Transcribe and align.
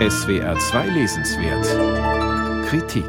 SWR 0.00 0.58
2 0.58 0.88
Lesenswert 0.88 2.66
Kritik 2.66 3.06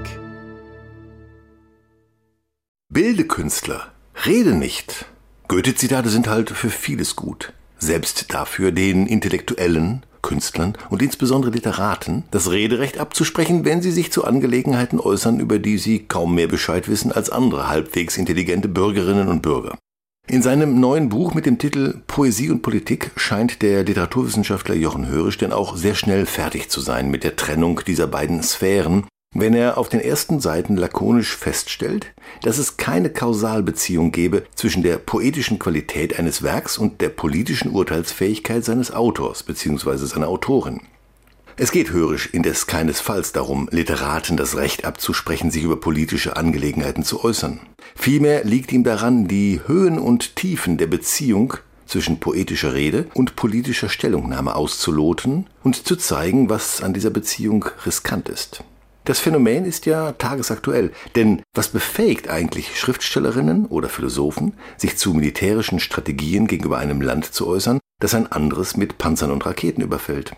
Bilde 2.89 3.25
Künstler, 3.25 3.91
rede 4.27 4.53
nicht. 4.53 5.05
Goethe-Zitate 5.47 6.09
sind 6.09 6.27
halt 6.27 6.51
für 6.51 6.69
vieles 6.69 7.15
gut. 7.15 7.53
Selbst 7.79 8.31
dafür 8.35 8.71
den 8.71 9.07
Intellektuellen, 9.07 10.05
Künstlern 10.21 10.77
und 10.91 11.01
insbesondere 11.01 11.49
Literaten 11.49 12.23
das 12.29 12.51
Rederecht 12.51 12.99
abzusprechen, 12.99 13.65
wenn 13.65 13.81
sie 13.81 13.91
sich 13.91 14.11
zu 14.11 14.23
Angelegenheiten 14.23 14.99
äußern, 14.99 15.39
über 15.39 15.57
die 15.57 15.79
sie 15.79 16.05
kaum 16.05 16.35
mehr 16.35 16.47
Bescheid 16.47 16.87
wissen 16.87 17.11
als 17.11 17.31
andere 17.31 17.67
halbwegs 17.67 18.15
intelligente 18.15 18.67
Bürgerinnen 18.67 19.27
und 19.27 19.41
Bürger. 19.41 19.75
In 20.27 20.41
seinem 20.41 20.79
neuen 20.79 21.09
Buch 21.09 21.35
mit 21.35 21.45
dem 21.45 21.59
Titel 21.59 22.01
Poesie 22.07 22.49
und 22.49 22.63
Politik 22.63 23.11
scheint 23.15 23.61
der 23.61 23.83
Literaturwissenschaftler 23.83 24.73
Jochen 24.73 25.07
Hörisch 25.07 25.37
denn 25.37 25.51
auch 25.51 25.77
sehr 25.77 25.93
schnell 25.93 26.25
fertig 26.25 26.69
zu 26.69 26.81
sein 26.81 27.11
mit 27.11 27.23
der 27.23 27.35
Trennung 27.35 27.81
dieser 27.85 28.07
beiden 28.07 28.41
Sphären, 28.41 29.05
wenn 29.35 29.53
er 29.53 29.77
auf 29.77 29.87
den 29.87 29.99
ersten 29.99 30.39
Seiten 30.39 30.77
lakonisch 30.77 31.35
feststellt, 31.35 32.11
dass 32.41 32.57
es 32.57 32.77
keine 32.77 33.11
Kausalbeziehung 33.11 34.11
gebe 34.11 34.45
zwischen 34.55 34.81
der 34.81 34.97
poetischen 34.97 35.59
Qualität 35.59 36.17
eines 36.17 36.41
Werks 36.41 36.79
und 36.79 37.01
der 37.01 37.09
politischen 37.09 37.69
Urteilsfähigkeit 37.69 38.65
seines 38.65 38.91
Autors 38.91 39.43
bzw. 39.43 39.97
seiner 40.07 40.27
Autorin. 40.27 40.81
Es 41.57 41.71
geht 41.71 41.91
hörisch 41.91 42.27
indes 42.33 42.67
keinesfalls 42.67 43.31
darum, 43.31 43.69
Literaten 43.71 44.35
das 44.35 44.57
Recht 44.57 44.83
abzusprechen, 44.83 45.51
sich 45.51 45.63
über 45.63 45.79
politische 45.79 46.35
Angelegenheiten 46.35 47.03
zu 47.03 47.23
äußern. 47.23 47.61
Vielmehr 47.95 48.43
liegt 48.43 48.73
ihm 48.73 48.83
daran, 48.83 49.29
die 49.29 49.61
Höhen 49.65 49.97
und 49.97 50.35
Tiefen 50.35 50.77
der 50.77 50.87
Beziehung 50.87 51.53
zwischen 51.85 52.19
poetischer 52.19 52.73
Rede 52.73 53.07
und 53.13 53.37
politischer 53.37 53.87
Stellungnahme 53.87 54.53
auszuloten 54.53 55.47
und 55.63 55.87
zu 55.87 55.95
zeigen, 55.95 56.49
was 56.49 56.83
an 56.83 56.93
dieser 56.93 57.09
Beziehung 57.09 57.63
riskant 57.85 58.27
ist. 58.27 58.61
Das 59.05 59.19
Phänomen 59.19 59.63
ist 59.63 59.85
ja 59.85 60.11
tagesaktuell, 60.11 60.91
denn 61.15 61.41
was 61.53 61.69
befähigt 61.69 62.27
eigentlich 62.27 62.77
Schriftstellerinnen 62.77 63.65
oder 63.67 63.87
Philosophen, 63.87 64.55
sich 64.75 64.97
zu 64.97 65.13
militärischen 65.13 65.79
Strategien 65.79 66.47
gegenüber 66.47 66.79
einem 66.79 66.99
Land 66.99 67.33
zu 67.33 67.47
äußern, 67.47 67.79
das 68.01 68.13
ein 68.13 68.29
anderes 68.29 68.75
mit 68.75 68.97
Panzern 68.97 69.31
und 69.31 69.45
Raketen 69.45 69.81
überfällt? 69.81 70.33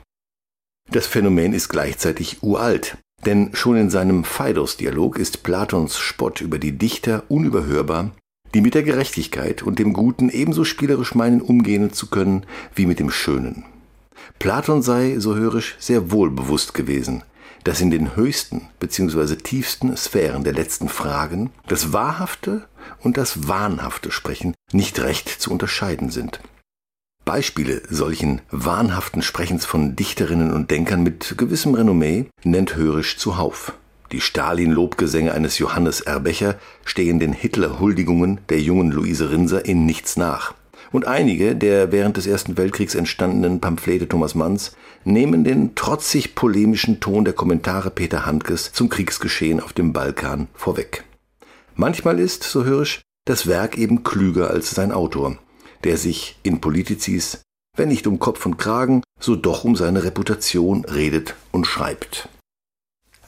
Das 0.90 1.06
Phänomen 1.06 1.54
ist 1.54 1.68
gleichzeitig 1.68 2.44
uralt, 2.44 2.98
denn 3.26 3.50
schon 3.54 3.76
in 3.76 3.90
seinem 3.90 4.24
Phaedos-Dialog 4.24 5.20
ist 5.20 5.44
Platons 5.44 5.98
Spott 5.98 6.40
über 6.40 6.60
die 6.60 6.78
Dichter 6.78 7.24
unüberhörbar, 7.28 8.12
die 8.54 8.62
mit 8.62 8.74
der 8.74 8.84
Gerechtigkeit 8.84 9.64
und 9.64 9.80
dem 9.80 9.92
Guten 9.92 10.30
ebenso 10.30 10.64
spielerisch 10.64 11.14
meinen, 11.14 11.42
umgehen 11.42 11.92
zu 11.92 12.08
können 12.08 12.46
wie 12.74 12.86
mit 12.86 13.00
dem 13.00 13.12
Schönen. 13.12 13.66
Platon 14.40 14.82
sei, 14.82 15.20
so 15.20 15.36
hörisch, 15.36 15.76
sehr 15.78 16.12
wohl 16.12 16.32
bewusst 16.32 16.74
gewesen, 16.74 17.24
dass 17.66 17.82
in 17.82 17.92
den 17.92 18.16
höchsten 18.16 18.62
bzw. 18.80 19.36
tiefsten 19.36 19.98
Sphären 19.98 20.46
der 20.46 20.54
letzten 20.54 20.88
Fragen 20.88 21.50
das 21.68 21.92
Wahrhafte 21.92 22.66
und 23.02 23.18
das 23.18 23.50
Wahnhafte 23.50 24.10
Sprechen 24.10 24.54
nicht 24.72 25.02
recht 25.02 25.28
zu 25.28 25.52
unterscheiden 25.52 26.10
sind. 26.12 26.40
Beispiele 27.28 27.82
solchen 27.90 28.40
wahnhaften 28.52 29.22
Sprechens 29.22 29.66
von 29.66 29.98
Dichterinnen 29.98 30.54
und 30.54 30.72
Denkern 30.72 31.04
mit 31.04 31.36
gewissem 31.38 31.74
Renommee 31.74 32.28
nennt 32.46 32.78
Hörisch 32.78 33.18
zuhauf. 33.18 33.74
Die 34.14 34.22
Stalin-Lobgesänge 34.22 35.34
eines 35.34 35.60
Johannes 35.60 36.00
Erbecher 36.00 36.56
stehen 36.86 37.20
den 37.20 37.34
Hitler-Huldigungen 37.34 38.40
der 38.48 38.62
jungen 38.62 38.92
Luise 38.92 39.30
Rinser 39.30 39.66
in 39.66 39.86
nichts 39.86 40.16
nach. 40.16 40.54
Und 40.94 41.06
einige 41.06 41.58
der 41.58 41.92
während 41.92 42.16
des 42.16 42.28
Ersten 42.28 42.56
Weltkriegs 42.56 42.96
entstandenen 42.96 43.60
Pamphlete 43.60 44.08
Thomas 44.08 44.34
Manns 44.34 44.78
nehmen 45.04 45.44
den 45.44 45.76
trotzig 45.76 46.34
polemischen 46.34 47.02
Ton 47.02 47.26
der 47.26 47.34
Kommentare 47.34 47.92
Peter 47.92 48.26
Handkes 48.26 48.72
zum 48.72 48.88
Kriegsgeschehen 48.88 49.60
auf 49.60 49.74
dem 49.74 49.92
Balkan 49.92 50.48
vorweg. 50.54 51.04
Manchmal 51.76 52.22
ist, 52.22 52.44
so 52.44 52.64
hörisch, 52.64 53.02
das 53.26 53.48
Werk 53.48 53.78
eben 53.78 54.04
klüger 54.04 54.50
als 54.50 54.72
sein 54.72 54.94
Autor 54.94 55.38
der 55.84 55.98
sich 55.98 56.38
in 56.44 56.62
Politicis, 56.62 57.42
wenn 57.76 57.90
nicht 57.90 58.08
um 58.08 58.20
Kopf 58.20 58.46
und 58.46 58.58
Kragen, 58.58 59.04
so 59.20 59.36
doch 59.36 59.64
um 59.64 59.76
seine 59.76 60.04
Reputation 60.04 60.86
redet 60.86 61.36
und 61.52 61.66
schreibt. 61.66 62.30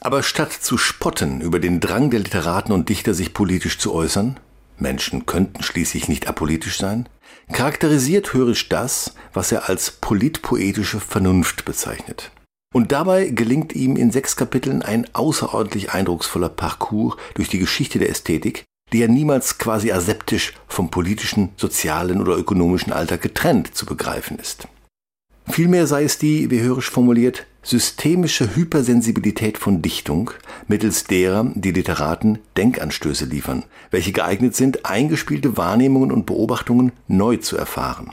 Aber 0.00 0.22
statt 0.22 0.52
zu 0.52 0.78
spotten 0.78 1.40
über 1.40 1.60
den 1.60 1.80
Drang 1.80 2.10
der 2.10 2.20
Literaten 2.20 2.72
und 2.72 2.88
Dichter, 2.88 3.14
sich 3.14 3.34
politisch 3.34 3.78
zu 3.78 3.92
äußern, 3.92 4.40
Menschen 4.78 5.26
könnten 5.26 5.62
schließlich 5.62 6.08
nicht 6.08 6.26
apolitisch 6.26 6.78
sein, 6.78 7.08
charakterisiert 7.52 8.32
Hörisch 8.32 8.68
das, 8.68 9.14
was 9.34 9.52
er 9.52 9.68
als 9.68 9.90
politpoetische 9.90 11.00
Vernunft 11.00 11.64
bezeichnet. 11.64 12.30
Und 12.72 12.92
dabei 12.92 13.28
gelingt 13.28 13.74
ihm 13.74 13.96
in 13.96 14.10
sechs 14.10 14.36
Kapiteln 14.36 14.82
ein 14.82 15.06
außerordentlich 15.12 15.92
eindrucksvoller 15.92 16.48
Parcours 16.48 17.16
durch 17.34 17.48
die 17.48 17.58
Geschichte 17.58 17.98
der 17.98 18.08
Ästhetik, 18.08 18.64
die 18.92 18.98
ja 18.98 19.08
niemals 19.08 19.58
quasi 19.58 19.92
aseptisch 19.92 20.54
vom 20.68 20.90
politischen, 20.90 21.50
sozialen 21.56 22.20
oder 22.20 22.36
ökonomischen 22.36 22.92
Alltag 22.92 23.22
getrennt 23.22 23.74
zu 23.74 23.86
begreifen 23.86 24.38
ist. 24.38 24.68
Vielmehr 25.48 25.86
sei 25.86 26.04
es 26.04 26.18
die, 26.18 26.50
wie 26.50 26.60
hörisch 26.60 26.90
formuliert, 26.90 27.46
systemische 27.62 28.54
Hypersensibilität 28.54 29.58
von 29.58 29.82
Dichtung, 29.82 30.30
mittels 30.68 31.04
derer 31.04 31.50
die 31.54 31.72
Literaten 31.72 32.38
Denkanstöße 32.56 33.24
liefern, 33.24 33.64
welche 33.90 34.12
geeignet 34.12 34.54
sind, 34.54 34.86
eingespielte 34.86 35.56
Wahrnehmungen 35.56 36.12
und 36.12 36.26
Beobachtungen 36.26 36.92
neu 37.08 37.36
zu 37.36 37.56
erfahren. 37.56 38.12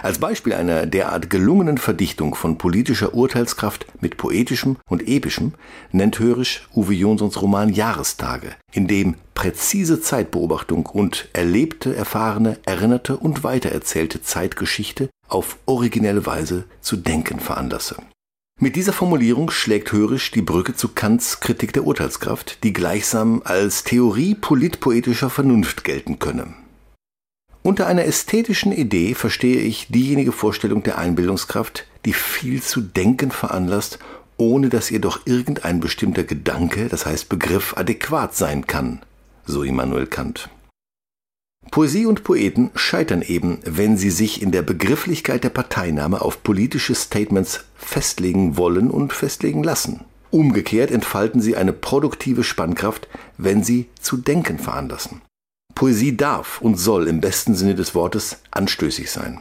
Als 0.00 0.18
Beispiel 0.18 0.54
einer 0.54 0.86
derart 0.86 1.30
gelungenen 1.30 1.78
Verdichtung 1.78 2.34
von 2.34 2.58
politischer 2.58 3.14
Urteilskraft 3.14 3.86
mit 4.00 4.16
poetischem 4.16 4.76
und 4.88 5.06
epischem 5.06 5.52
nennt 5.92 6.18
Hörisch 6.18 6.66
Uwe 6.74 6.94
Jonsons 6.94 7.40
Roman 7.40 7.68
Jahrestage, 7.68 8.54
in 8.72 8.88
dem 8.88 9.16
präzise 9.34 10.00
Zeitbeobachtung 10.00 10.86
und 10.86 11.28
erlebte, 11.32 11.94
erfahrene, 11.94 12.58
erinnerte 12.64 13.16
und 13.16 13.44
weitererzählte 13.44 14.22
Zeitgeschichte 14.22 15.10
auf 15.28 15.58
originelle 15.66 16.26
Weise 16.26 16.64
zu 16.80 16.96
denken 16.96 17.38
veranlasse. 17.38 17.96
Mit 18.60 18.76
dieser 18.76 18.92
Formulierung 18.92 19.50
schlägt 19.50 19.92
Hörisch 19.92 20.30
die 20.30 20.42
Brücke 20.42 20.76
zu 20.76 20.88
Kants 20.88 21.40
Kritik 21.40 21.72
der 21.72 21.84
Urteilskraft, 21.84 22.62
die 22.62 22.72
gleichsam 22.72 23.42
als 23.44 23.82
Theorie 23.82 24.34
politpoetischer 24.34 25.30
Vernunft 25.30 25.84
gelten 25.84 26.18
könne. 26.18 26.54
Unter 27.62 27.86
einer 27.86 28.04
ästhetischen 28.04 28.72
Idee 28.72 29.14
verstehe 29.14 29.60
ich 29.60 29.86
diejenige 29.88 30.32
Vorstellung 30.32 30.82
der 30.82 30.98
Einbildungskraft, 30.98 31.86
die 32.04 32.12
viel 32.12 32.60
zu 32.60 32.80
denken 32.80 33.30
veranlasst, 33.30 34.00
ohne 34.36 34.68
dass 34.68 34.90
ihr 34.90 35.00
doch 35.00 35.20
irgendein 35.26 35.78
bestimmter 35.78 36.24
Gedanke, 36.24 36.88
das 36.88 37.06
heißt 37.06 37.28
Begriff, 37.28 37.76
adäquat 37.76 38.34
sein 38.34 38.66
kann, 38.66 39.00
so 39.46 39.62
Immanuel 39.62 40.06
Kant. 40.06 40.50
Poesie 41.70 42.06
und 42.06 42.24
Poeten 42.24 42.70
scheitern 42.74 43.22
eben, 43.22 43.60
wenn 43.64 43.96
sie 43.96 44.10
sich 44.10 44.42
in 44.42 44.50
der 44.50 44.62
Begrifflichkeit 44.62 45.44
der 45.44 45.50
Parteinahme 45.50 46.20
auf 46.20 46.42
politische 46.42 46.96
Statements 46.96 47.64
festlegen 47.76 48.56
wollen 48.56 48.90
und 48.90 49.12
festlegen 49.12 49.62
lassen. 49.62 50.00
Umgekehrt 50.32 50.90
entfalten 50.90 51.40
sie 51.40 51.56
eine 51.56 51.72
produktive 51.72 52.42
Spannkraft, 52.42 53.06
wenn 53.38 53.62
sie 53.62 53.86
zu 54.00 54.16
denken 54.16 54.58
veranlassen. 54.58 55.22
Poesie 55.82 56.16
darf 56.16 56.60
und 56.60 56.76
soll 56.76 57.08
im 57.08 57.20
besten 57.20 57.56
Sinne 57.56 57.74
des 57.74 57.92
Wortes 57.92 58.36
anstößig 58.52 59.10
sein. 59.10 59.40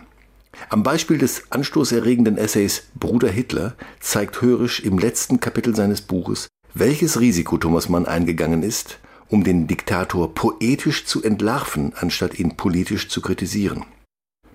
Am 0.69 0.81
Beispiel 0.81 1.19
des 1.19 1.43
anstoßerregenden 1.51 2.39
Essays 2.39 2.85
Bruder 2.95 3.29
Hitler 3.29 3.75
zeigt 3.99 4.41
Hörisch 4.41 4.79
im 4.79 4.97
letzten 4.97 5.39
Kapitel 5.39 5.75
seines 5.75 6.01
Buches, 6.01 6.47
welches 6.73 7.19
Risiko 7.19 7.59
Thomas 7.59 7.89
Mann 7.89 8.07
eingegangen 8.07 8.63
ist, 8.63 8.97
um 9.29 9.43
den 9.43 9.67
Diktator 9.67 10.33
poetisch 10.33 11.05
zu 11.05 11.21
entlarven, 11.21 11.93
anstatt 11.95 12.39
ihn 12.39 12.57
politisch 12.57 13.07
zu 13.07 13.21
kritisieren. 13.21 13.85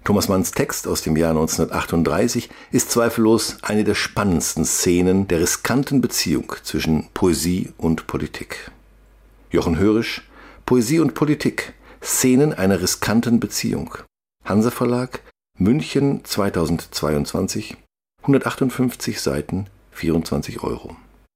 Thomas 0.02 0.28
Manns 0.28 0.50
Text 0.50 0.88
aus 0.88 1.02
dem 1.02 1.16
Jahr 1.16 1.30
1938 1.30 2.50
ist 2.72 2.90
zweifellos 2.90 3.58
eine 3.62 3.84
der 3.84 3.94
spannendsten 3.94 4.64
Szenen 4.64 5.28
der 5.28 5.38
riskanten 5.38 6.00
Beziehung 6.00 6.52
zwischen 6.64 7.06
Poesie 7.14 7.72
und 7.76 8.08
Politik. 8.08 8.72
Jochen 9.52 9.78
Hörisch 9.78 10.24
Poesie 10.66 10.98
und 10.98 11.14
Politik. 11.14 11.74
Szenen 12.02 12.52
einer 12.52 12.82
riskanten 12.82 13.38
Beziehung. 13.38 13.94
Hansa 14.44 14.72
Verlag, 14.72 15.22
München 15.56 16.24
2022, 16.24 17.76
158 18.22 19.20
Seiten, 19.20 19.68
24 19.92 20.64
Euro. 20.64 20.96